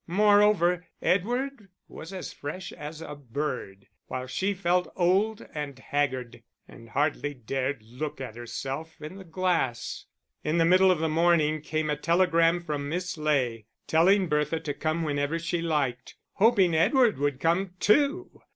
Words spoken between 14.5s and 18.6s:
to come whenever she liked hoping Edward would come too!